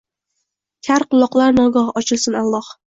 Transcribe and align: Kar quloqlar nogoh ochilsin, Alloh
Kar 0.89 1.07
quloqlar 1.13 1.57
nogoh 1.61 1.95
ochilsin, 2.05 2.43
Alloh 2.45 2.77